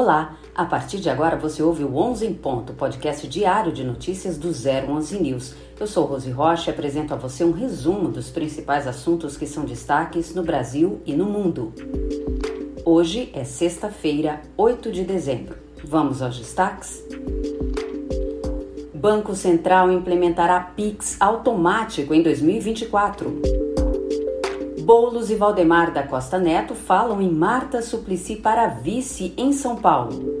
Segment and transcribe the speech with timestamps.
[0.00, 0.36] Olá!
[0.54, 4.50] A partir de agora você ouve o 11 em Ponto, podcast diário de notícias do
[4.50, 5.56] 011 News.
[5.80, 9.64] Eu sou Rose Rocha e apresento a você um resumo dos principais assuntos que são
[9.64, 11.72] destaques no Brasil e no mundo.
[12.84, 15.56] Hoje é sexta-feira, 8 de dezembro.
[15.82, 17.04] Vamos aos destaques?
[18.94, 23.67] Banco Central implementará PIX automático em 2024.
[24.88, 30.40] Boulos e Valdemar da Costa Neto falam em Marta Suplicy para vice em São Paulo.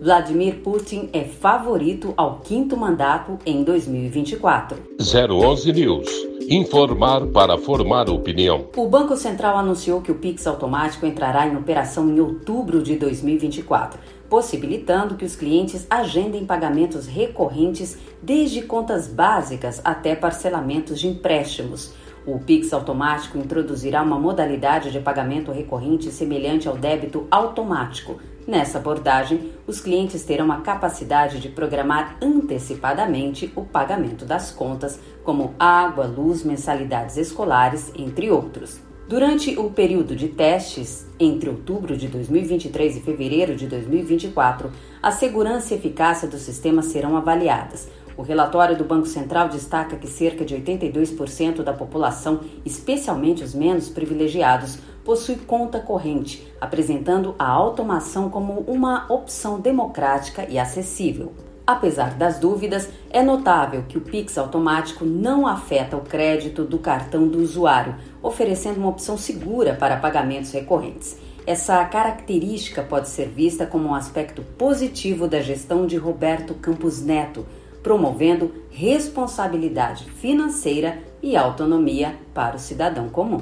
[0.00, 4.78] Vladimir Putin é favorito ao quinto mandato em 2024.
[5.00, 6.08] 011 News.
[6.48, 8.66] Informar para formar opinião.
[8.76, 13.98] O Banco Central anunciou que o Pix automático entrará em operação em outubro de 2024,
[14.30, 21.92] possibilitando que os clientes agendem pagamentos recorrentes desde contas básicas até parcelamentos de empréstimos.
[22.30, 28.20] O Pix automático introduzirá uma modalidade de pagamento recorrente semelhante ao débito automático.
[28.46, 35.54] Nessa abordagem, os clientes terão a capacidade de programar antecipadamente o pagamento das contas, como
[35.58, 38.78] água, luz, mensalidades escolares, entre outros.
[39.08, 44.70] Durante o período de testes, entre outubro de 2023 e fevereiro de 2024,
[45.02, 47.88] a segurança e eficácia do sistema serão avaliadas.
[48.18, 53.88] O relatório do Banco Central destaca que cerca de 82% da população, especialmente os menos
[53.88, 61.32] privilegiados, possui conta corrente, apresentando a automação como uma opção democrática e acessível.
[61.64, 67.28] Apesar das dúvidas, é notável que o Pix automático não afeta o crédito do cartão
[67.28, 71.16] do usuário, oferecendo uma opção segura para pagamentos recorrentes.
[71.46, 77.46] Essa característica pode ser vista como um aspecto positivo da gestão de Roberto Campos Neto,
[77.88, 83.40] promovendo responsabilidade financeira e autonomia para o cidadão comum.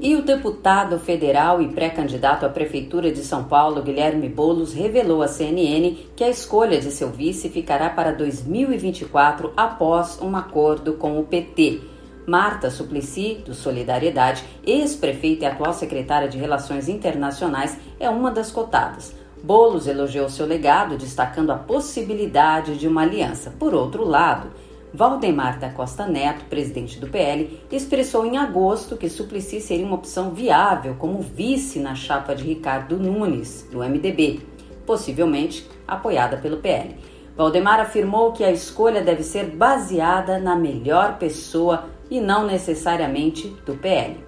[0.00, 5.26] E o deputado federal e pré-candidato à Prefeitura de São Paulo, Guilherme Bolos, revelou à
[5.26, 11.24] CNN que a escolha de seu vice ficará para 2024 após um acordo com o
[11.24, 11.80] PT.
[12.24, 19.25] Marta Suplicy, do Solidariedade, ex-prefeita e atual secretária de Relações Internacionais, é uma das cotadas.
[19.42, 23.52] Bolos elogiou seu legado, destacando a possibilidade de uma aliança.
[23.58, 24.50] Por outro lado,
[24.92, 30.30] Valdemar da Costa Neto, presidente do PL, expressou em agosto que Suplicy seria uma opção
[30.30, 34.40] viável como vice na chapa de Ricardo Nunes, do MDB,
[34.86, 36.96] possivelmente apoiada pelo PL.
[37.36, 43.74] Valdemar afirmou que a escolha deve ser baseada na melhor pessoa e não necessariamente do
[43.74, 44.24] PL.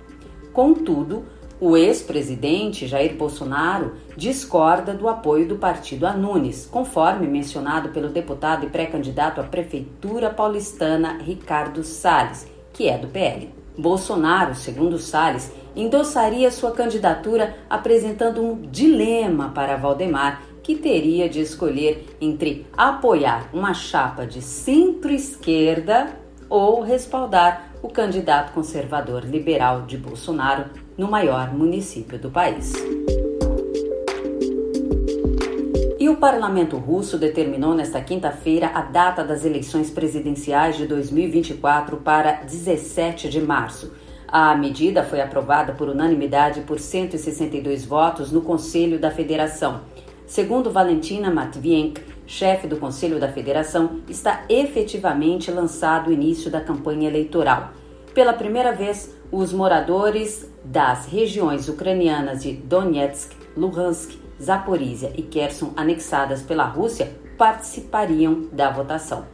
[0.52, 1.24] Contudo,
[1.60, 8.64] o ex-presidente Jair Bolsonaro discorda do apoio do partido a Nunes, conforme mencionado pelo deputado
[8.64, 13.52] e pré-candidato à prefeitura paulistana Ricardo Salles, que é do PL.
[13.76, 22.04] Bolsonaro, segundo Salles, endossaria sua candidatura apresentando um dilema para Valdemar, que teria de escolher
[22.20, 26.08] entre apoiar uma chapa de centro-esquerda
[26.48, 32.72] ou respaldar o candidato conservador liberal de Bolsonaro no maior município do país.
[35.98, 42.32] E o parlamento russo determinou nesta quinta-feira a data das eleições presidenciais de 2024 para
[42.42, 43.92] 17 de março.
[44.26, 49.80] A medida foi aprovada por unanimidade por 162 votos no Conselho da Federação.
[50.26, 57.08] Segundo Valentina Matvienko, chefe do Conselho da Federação, está efetivamente lançado o início da campanha
[57.08, 57.72] eleitoral.
[58.12, 66.42] Pela primeira vez, os moradores das regiões ucranianas de Donetsk, Luhansk, Zaporizhia e Kherson anexadas
[66.42, 69.26] pela Rússia participariam da votação.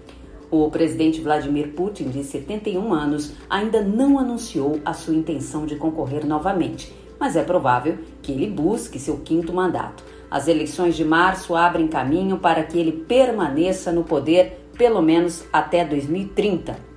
[0.50, 6.26] O presidente Vladimir Putin, de 71 anos, ainda não anunciou a sua intenção de concorrer
[6.26, 10.04] novamente, mas é provável que ele busque seu quinto mandato.
[10.30, 15.84] As eleições de março abrem caminho para que ele permaneça no poder pelo menos até
[15.84, 16.93] 2030.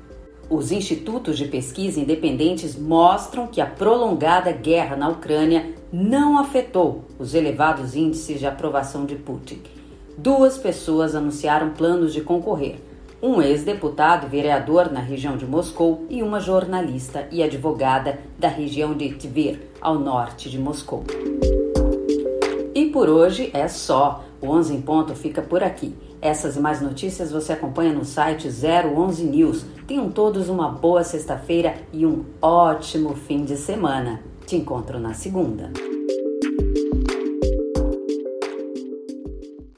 [0.50, 7.34] Os institutos de pesquisa independentes mostram que a prolongada guerra na Ucrânia não afetou os
[7.34, 9.62] elevados índices de aprovação de Putin.
[10.18, 12.80] Duas pessoas anunciaram planos de concorrer:
[13.22, 18.96] um ex-deputado e vereador na região de Moscou e uma jornalista e advogada da região
[18.96, 21.04] de Tver, ao norte de Moscou.
[22.98, 24.24] Por hoje é só.
[24.42, 25.94] O 11 em ponto fica por aqui.
[26.20, 29.66] Essas e mais notícias você acompanha no site 011 News.
[29.86, 34.20] Tenham todos uma boa sexta-feira e um ótimo fim de semana.
[34.48, 35.72] Te encontro na segunda.